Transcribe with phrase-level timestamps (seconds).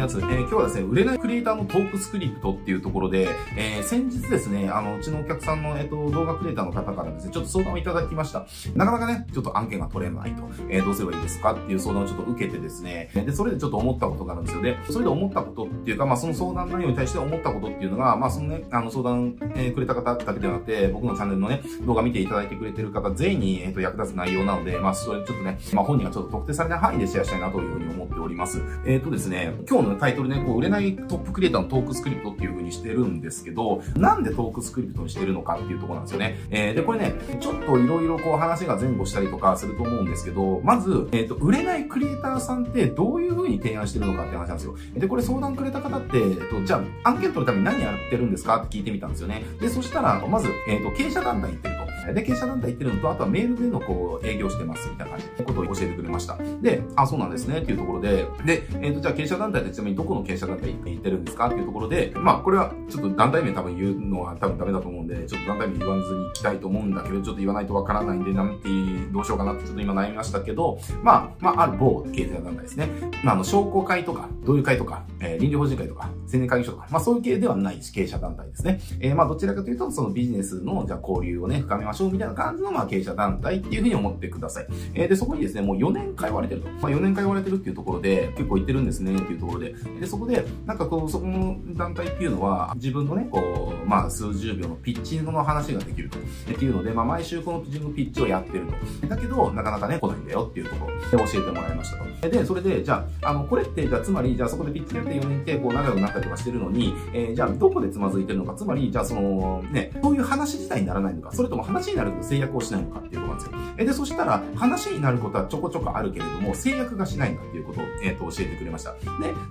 [0.00, 8.46] やつ、えー、今日はですね、売れないクリエイターのトークスクリプトっていうところで、えー、先日ですね、あの、うちのお客さんの、えっ、と、動画クリエイターの方からですね、ちょっと相談をいただきました。
[8.74, 14.62] なかなかね、ちょっと案件が取れないと、えー、どうすればいいですかっていう相談をちょっと受けてですね、で、それでちょっと思ったことがあるんですよ。
[14.62, 28.62] で、それで思ったことっていうか、まあ、その相談内容に対して思ったことっていうのが、まあ、そのね、あの、相談、え、くれた方だけではなくて、僕のチャンネルのね、動画見ていただいてくれてる方全員に、えっ、と、役立つ内容なので、まあ、それちょっとね、まあ、本人がちょっと特定されない範囲でシェアしたいなというふうに思っております。
[28.86, 36.38] えっ、とですね、今日ののタイトルね、こう、売れないトップクリエイターのトークスクリプトっていう風にしてるんですけど、なんでトークスクリプトにしてるのかっていうところなんですよね。
[36.50, 44.76] えー、で、これね、ちょっといろいろこう話が前後したりとかすると思うんですけど、まず、えっ、ー、と、売れないクリエイターさんってどういう風に提案してるのかって話なんですよ。
[44.94, 49.44] で、これ相談くれた方って、えっと、じゃあ、案件取るために何やってるんですかって聞いてみたんですよね。
[49.60, 51.79] で、そしたら、まず、えっ、ー、と、経営者団体行ってる。
[52.14, 56.36] で、経営者団体行ってるのと、あとはメールでのこう、営業してますみたいな感じのことを教えてくれました。
[56.60, 68.68] で、あ、そうなんですねっていうところで、で、えっ、ー、と、じゃあ経営者団体ってちなみにどこの経営者団体行ってるんですかっていうところで、まあ、これはちょっと団体名多分言うのは多分ダメだと思うんで、ちょっと団体名言わずに行きたいと思うんだけど、ちょっと言わないとわからないんで、なんて、
[69.12, 72.88] どうしようかなってちょっと今悩みましたけど、まあ、まあ、ある某経営者団体ですね。
[73.22, 78.80] まあ、あの、商工会とか、同友会とか、えー、倫理法人会とか、青年会議所とか、まあ、そういう系ではない経営者団体ですね。
[79.00, 84.66] えー、まあ、どちらかというと、そのビジネスの、じゃあ交流をね、深めましょうみたいな感じの、まあ、経営者団体っていうふうに思ってください。
[84.94, 86.68] えー、で、そこにですね、もう4年通われてると。
[86.68, 96.18] まあ、4年通われてるっていうところで、結構行ってるんですねっていうところで、で、そこで、なんかこう、そこの団体っていうのは、自分のね、こう、まあ、数十秒のピッチングの話ができると。
[96.18, 96.22] っ
[96.54, 98.66] ていうので、まあ、毎週この自分のピッチをやってる
[99.00, 99.06] と。
[99.08, 102.30] だけど、なかなかね、来ないんだよっていうところで教えてもらいましたと。
[102.30, 113.58] で、それで、じゃあ、あの、これって、じゃあ、つまり、じゃあそこでピッチやって4年って、こう、仲良くなったりとかしてるのに、えー、じゃあ、どこでつまずいてるのか、つまり、じゃあ、その、ね、そういう話自体にならないのか、それとも話になると制約をしないのかっていうことなんですよ。
[113.78, 118.92] えで、そしたら、話になることはちょこちょこあるけれども、制約がしないんだっていうことを、えっ、ー、と、教えてくれました。
[118.92, 119.00] で、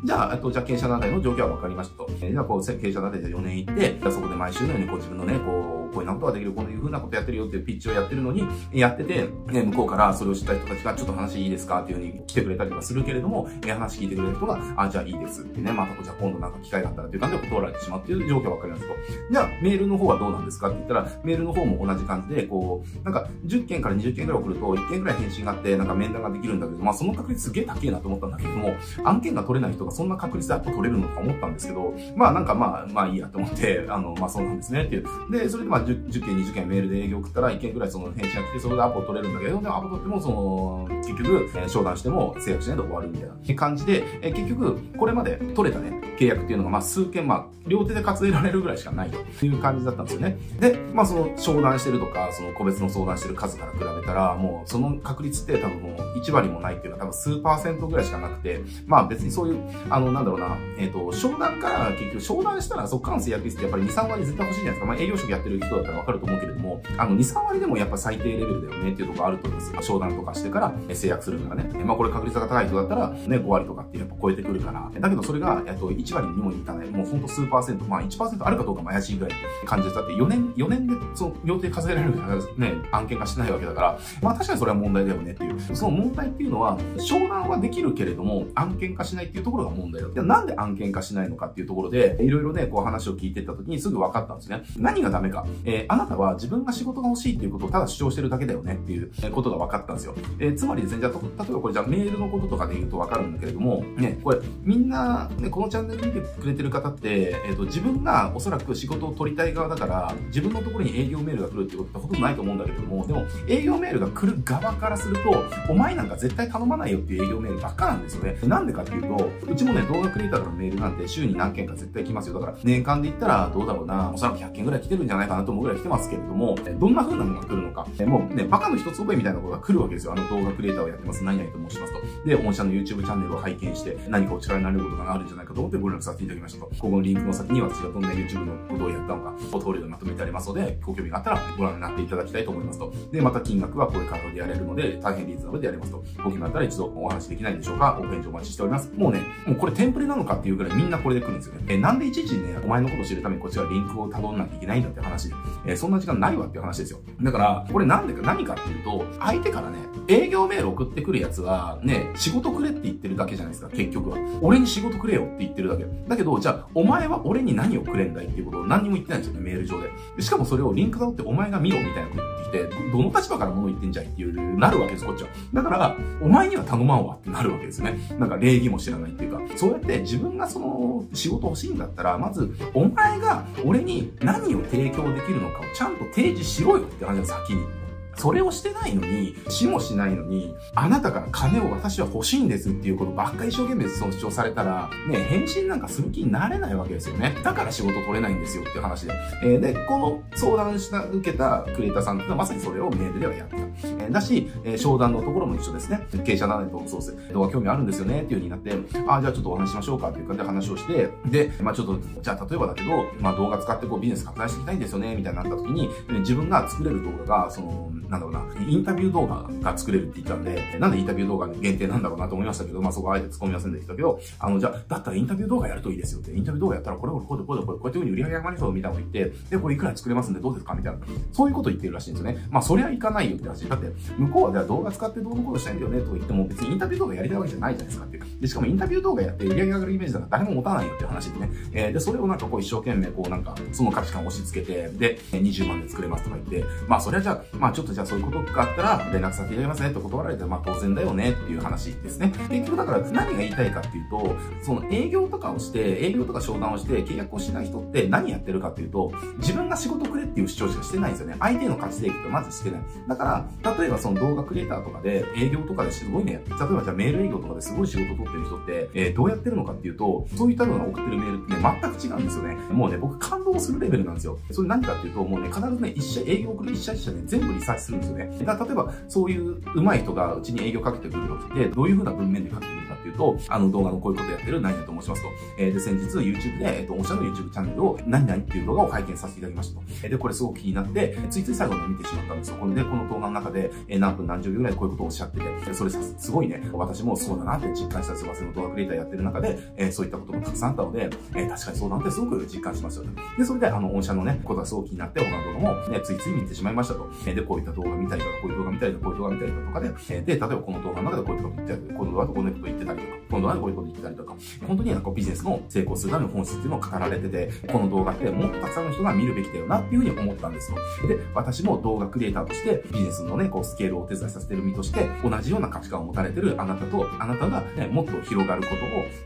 [0.04, 2.08] じゃあ、と、じゃあ、経営者団体の状況は分かりましたと。
[2.22, 18.96] えー、じゃあ、こう、経営者団体で4年行って、じゃあそこで毎週のように、こう、自分のね、こう、こういうなことができる、こういうふうなことやってるよっていうピッチをやってるのに、やってて、ね、向こうからそれを知った人たちが、ちょっと話いいですかっていうふうに来てくれたりとかするけれども、え話聞いてくれる人が、あ、じゃあいいですってね、またじゃあ今度なんか機会があったらっていう感じで断られてしまうっていう状況がわかりますと。
[19.32, 35.06] じゃあ、メールの方はどうなんですかって言ったら、メールの方も同じ感じで、こう、なんか10件から20件ぐらい送ると、1件ぐらい返信があって、なんか面談ができるんだけど、まあその確率すげえ高いなと思ったんだけども、案件が取れない人がそんな確率でアップ取れるのか思ったんですけど、まあなんかまあ、まあいいやと思って、あの、まあそうなんですねっていう。
[35.32, 50.38] で、それでまあ 10, 10件、20件メールで営業送ったら1件ぐらいその返信が来て、それでアポ取れるんだけど、でもアポ取ってもその、結局、えー、商談しても制約しないで終わるみたいな感じで、えー、結局、これまで取れたね、契約っていうのが、まあ数件、まあ、両手で数えられるぐらいしかないという感じだったんですよね。
[50.60, 64.86] で、まあその、商談してるとか、その個別の相談してる数から比べたら、もうその確率って多分もう1割もないっていうのは多分数パーセントぐらいしかなくて、まあ別にそういう、あの、なんだろうな、えっ、ー、と、商談から結局商談したらそっからの制約率ってやっぱり2、3割絶対欲しいじゃないですか。
[64.88, 69.82] まあ営業職やってる人だったらわかると思うけれども、あの、2、3割でもやっぱ最低レベルだよねっていうところあると思うんですよ。
[69.82, 71.64] 商談とかしてから制約するのがね。
[71.84, 74.90] まあこれ確率が高い人だったらね、5割とかってやっぱ超えてくるから。
[75.00, 76.90] だけどそれが、えっと、1割にもいかない。
[76.90, 77.86] もうほんと数パーセント。
[77.86, 82.16] まあ1%あるかどうかも怪しいぐらいの感じでだって4年、4年でその予定数えられる
[82.58, 85.60] ね、案件がしてないわけだから、まあ確かにそれは問題だよねっていう。
[85.76, 90.10] その問題っていうのは、商談はできるけれども、案件化しないっていうところが問題だ。
[90.14, 94.64] じゃなんで案件化しないのかっていうところで、いろいろね、こう話を聞いてった時にすぐ分かったんですね。
[94.78, 95.46] 何がダメか。
[95.66, 100.16] えー、あなたは自分が仕事が欲しいっていうことをただ主張してるだけだよねっていうことが分かったんですよ。
[100.40, 118.38] えー、つまりですね、じゃあ、例えばこれじゃあメールのこととかで言うと分かるんだけれども、ね、これみんな、ね、このチャンネル見てくれてる方って、えっ、ー、と、自分がおそらく仕事を取りたい側だから、自分のところに営業メールが来るってことってほとんどないと思うんだけれども、でも営業メールが来る側からすると、お前なんか絶対頼まないよっていう営業メールばっかなんですよね。
[118.44, 122.40] なんでかっていうと、うちもね、動画クリエイターのメールなんて週に何件か絶対来ますよ。
[122.40, 130.14] だから年間で言ったらどうだろうな、おそらく100件ぐらい来てるんじゃないかなと思うぐらい来てますけれども、どんな風なのが来るのか、もうね、バカの一つ覚えみたいなことが来るわけですよ。
[130.14, 131.24] あの動画クリエイターをやってます。
[131.24, 132.28] 何々と申しますと。
[132.28, 136.66] で、御社の YouTube チャンネルを拝見して、何かお力になれることがあるんじゃないかと思ってご連絡させていただきましたと。
[136.68, 142.94] ここのリンクの先に私がどんな YouTube のことをやったのか、ポートフォリオでまとめてありますので、ご興味があったらご覧になっていただきたいと思いますと。
[143.12, 146.04] で、また金額はこういう価格でやれるので、大変リーズナブルでやりますと。
[146.18, 148.92] ご興味があったら一度お話できないでしょうかお返事お待ちしております。
[148.96, 151.66] もうね、もうこれテンプレなのかっていうぐらいみんなこれで来るんですよね。
[151.68, 155.36] え、なんでいちいちね、お前のことを知るためにこっちはリンクを辿んなきゃいけないんだって話で、
[155.66, 157.00] えそんな時間ないわっていう話ですよ。
[157.22, 159.78] だから、これなんでか何かっていうと、相手からね、
[160.08, 164.18] 営業メール送ってくるやつは、ね、仕事くれって言ってるだけじゃないですか、結局は。
[164.42, 165.86] 俺に仕事くれよって言ってるだけ。
[166.08, 169.90] だけど、じゃあ、お前は俺に何をくれんだいっていうことを何にも言ってないんですよね、メール上で。
[170.18, 175.30] でしかもそれをリンクだってお前が見ろみたいなこと言ってって、どの立場から物言ってんじゃいっていう、なるわけです、こっちは。
[175.54, 178.00] だから、お前には頼まんわってなるわけですね。
[178.18, 187.79] なんか礼儀も知らないっていうか、そうやって自分がその仕事欲しいんだったら、まず、お前が俺に何を提供できるのかをちゃんと提示しろよって話が先に。
[188.20, 197.34] それをしてないのに、死もしないのに、あなたから金を私は欲しいんですっていうことばっかり一生懸命その主張されたら、ね、返信なんかする気になれないわけですよね。
[197.44, 199.14] だから仕事取れないんですよっていう話で。
[199.42, 203.56] えー、で、この相談した、受けたクリエイターさんってのはまさにそれをメールではやった。
[203.56, 206.06] えー、だし、えー、商談のところも一緒ですね。
[206.26, 207.34] 経営者なのにそうです。
[207.34, 208.74] 動画興味あるんですよねっていう風になって、
[209.08, 215.90] あ、じゃあちょっとお話ししましょうかっていう感じで話をして、で、まあちょっと、じゃあ例えばだけど、まあ動画使ってこうビジネス拡大していきたいんですよね、みたいになった時に、
[216.20, 231.00] 自分が作れる動画が、その、なんだろうな、インタビュー動画が作れるって言ったんで、なんでインタビュー動画限定なんだろうなと思いましたけど、まあそこはあえて突っ込みませんでしたけど、あの、じゃあ、だったらインタビュー動画やるといいですよって、インタビュー動画やったらこれこれこうでこうでこうでこうやって売り上げ上がりそうみたいなこと言って、で、これいくら作れますんでどうですかみたいな。
[231.32, 232.48] そういうこと言ってるらしいんですよね。
[232.50, 233.70] まあそりゃいかないよって話。
[233.70, 238.24] だって、向こうはじゃあ動画使ってどうのことしたいんだよねと言っても、別にインタビュー動画やりたいわけじゃないじゃないですかっていう。
[238.42, 241.50] で、しかもインタビュー動画やって売り上げ上がるイメージだから誰も持たないよって話でね。
[241.74, 252.32] えー、で、それをなんかこう一生懸命こうなんか、その価値観を押し付けて、で、20万で作れますとか言って、まあそれはじゃあ、まあちょっとじゃあそういうことがあったら連絡先やりますねって断られて、まあ当然だよねっていう話ですね。
[252.50, 261.36] 結局だから何が言いたいかっていうと、その営業とかをして、営業とか商談をして契約をしない人って何やってるかっていうと、自分が仕事くれっていう主張しかしてないんですよね。
[261.40, 262.82] 相手の価値提供ってまずしてない。
[263.10, 272.56] だから、例えばその動画クリエイターとかで営業とかですごいね、例えばじゃあメール営業とかですごい仕事を取ってる人って、えー、どうやってるのかっていうと、そういったような送ってるメールってね、全く違うんですよね。
[272.72, 274.40] もうね、僕感動するレベルなんですよ。
[274.52, 278.30] それ何かっていうと、もうね、必ずね、一社、営業送る一社一社ね、全部リサーチするんですよね。
[278.46, 285.30] だから例えば、そういう上手い人がうちに営業かけてくる時って、どういうふうな文面でかけてくるっていうと、あの動画のこういうことやってる何々と申しますと。
[285.58, 289.86] えー、で、先日 YouTube で、えっ、ー、と、御社の YouTube チャンネルを何々っていう動画を拝見させていただきましたと。
[290.04, 292.58] えー、で、これすごく気になって、ついつい最後に見てしまったんですよ。
[292.58, 303.06] これで、この動画の中で、えー、何分何十秒ぐらいこういうことをおっしゃってて、それさ、すごいね、私もそうだなって実感したすばせの動画クリエイターやってる中で、えー、そういったこともたくさんあったので、えー、確かにそうなんてすごく実感しますよ。
[303.38, 307.10] で、それで、あの、御社のね、ことがすごく気になって、他の動画も、ね、ついつい見てしまいましたと。
[307.26, 314.36] えー、で、こういった動画見たりとか、こういう動画見たりとか、こういう動画見たりとかで、えー、で、例えばこの動画の中でこういうこと言ってたり、この動画でこういうこと言ってたりとか、この動画でこういうこと言ってたりとか、
[314.68, 320.78] 本当になんかビジネスの成功するための本質っていうのを語られてて、この動画ってもっとたくさんの人が見るべきだよなっていうふうに思ったんですよ。
[321.08, 328.68] で、私も動画クリエイターとしてビジネスのね、こうスケールをお手伝いさせてる身として、同じような価値観を持たれてるあなたと、あなたが、ね、もっと広がるこ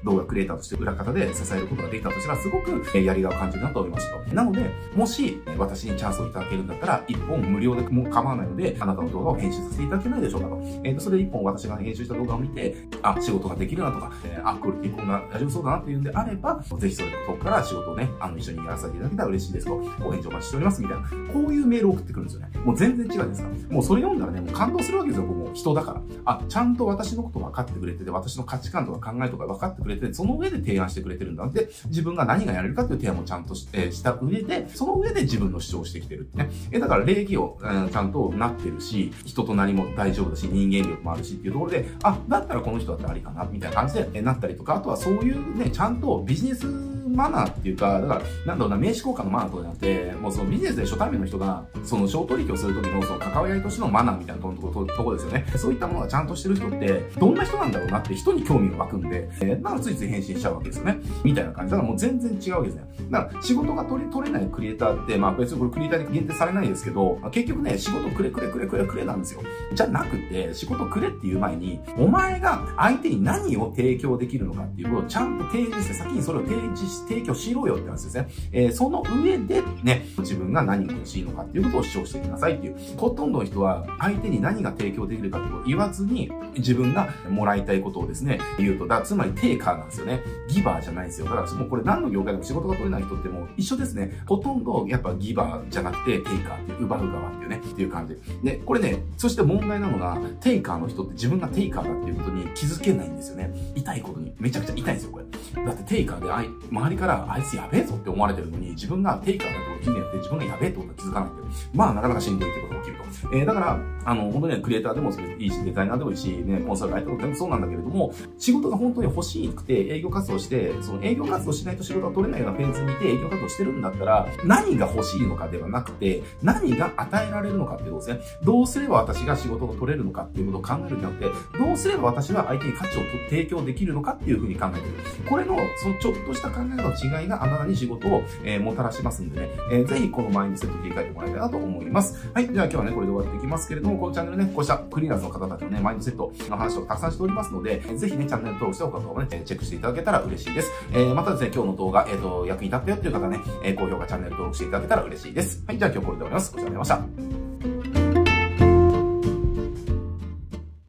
[0.03, 4.33] とを動画クリエイターとして裏方で支えることができたとしたら、すごくやりがいを感じるなと思いました。
[4.33, 10.57] なので、もし私にチャンスをいただけるんだったら、一本無料でも構わないので、あなたの動画を編集させていただけないでしょうかと。
[10.83, 21.33] えー、とそれで一本私が編集した動画を見て、あ、仕事ができるなとか、えー、あ、クオリティこんな大丈夫そうだなっていうんであれば、ぜひそれこから仕事をね、あの、一緒にやらせていただけたら嬉しいですと、ご返事お待ちしております、みたいな。
[21.33, 22.51] こういうメールを送ってくるんですよね。
[22.63, 23.49] もう全然違うんですか？
[23.73, 26.01] もうそれ読んだらね、もう感動するわけですよ、僕も人だから。
[26.25, 36.49] あ、ちゃんと私のこと分かってくれてて、私の価値観とか考えとか分かってくれて、その上で提案してくれてるんだって、自分が何がやれるかっていう提案もちゃんとし,、え、した上で、その上で自分の主張をしてきてるってね。
[36.71, 55.45] え、だから礼儀を、えー、ちゃんとなってるし、人となりも大丈夫だし、人間力もあるしっていうところで、あ、だったらこの人だってありかな、みたいな感じで、えなったりとか、あとはそういうね、ちゃんとビジネスマナーっていうか、だから、なんだろうな、名刺交換のマナーとかじゃなくて、もうそのビジネスで初対面の人が、その商取引をするときのその関わり合いとしてのマナーみたいなところとこですよね。
[55.55, 60.99] そういったものがちゃんとしてる人って、どんな人なんだろうなって人に興味が湧くんで、えー、だからついつい返信しちゃうわけですよね。
[61.23, 61.71] みたいな感じ。
[61.71, 62.83] だからもう全然違うわけですね。
[63.09, 69.41] だから仕事が取れ、取れないクリエイターって、まあ別にこれクリエイターに限定されないですけど、結局ね、仕事くれくれくれくれくれなんですよ。
[69.73, 78.27] じゃなくて、仕事くれっていう前に、お前が相手に何を提供できるのかっていうことをちゃんと提示して、先にそれを提示して、提供しろよって話ですね。
[78.51, 82.75] えー、その上でね、自分が何が欲しいのかっていうことを主張してくださいっていう。
[82.97, 90.21] ほとんどの人は相手に何が提供できるかってことを言わずに、自分がもらいたいことをですね、言うと、だつまりテイカーなんですよね。
[90.47, 91.25] ギバーじゃないんですよ。
[91.25, 94.21] だからもうこれ何の業界でも仕事が取れない人ってもう一緒ですね。
[94.25, 98.17] ほとんどやっぱギバーじゃなくてテイカーって、奪う側っていうね、っていう感じ。
[98.43, 103.53] で、これね、そして問題なのが、テイカーの人って自分がテイカーだっていうことに気づけないんですよね。
[103.75, 104.33] 痛いことに。
[104.39, 105.25] めちゃくちゃ痛いんですよ、これ。
[105.53, 111.43] だってテイカーであい、周りからあいつやべえぞって思われてるのに、自分がテイカーだってことを気にやって自分がやべえってことは気づかないって。
[111.73, 113.03] まあなかなかしんどいってことが起きると。
[113.31, 128.19] えー、だから、あの、本当にね、クリエイターでもいいし、デザイナーでもいいし、ね、コンサルライターでもそうなんだけれども、仕事が本当に欲しくて営業活動して、その営業活動しないと仕事が取れないようなフェーズにいて営業活動してるんだったら、何が欲しいのかではなくて、何が与えられるのかってことですね。
[128.43, 135.29] どうすれば私が仕事が取れるのかっていうことを考えるんじゃなくて、どうすれば私は相手に価値を提供できるのかっていうふうに考えてる。
[135.29, 142.29] これの、そのちょっとした考えの違いがあなたに仕事を、えー、もたらしますんでね、えー、ぜひこのマインドセット切り替えてもらいたいなと思います。
[142.33, 142.51] はい。
[142.51, 150.71] じゃあ今日はね、これで終わっていきますけれども、このチャンネルね、こうしたクリーナーズの方たちのね、マインドセットの話をたくさんしておりますので、ぜひね、チャンネル登録して他の動画ね、チェックしていただけたら嬉しいです。
[150.91, 155.63] えー、またですね、今日の動画、えっ、ー、と、役に立ったよっていう方ね、えー、高評価、チャンネル登録していただけたら嬉しいです。
[155.67, 155.77] はい。
[155.77, 156.51] じゃあ今日これで終わります。
[156.51, 157.05] ご視聴ありがとうございま
[157.45, 157.52] した。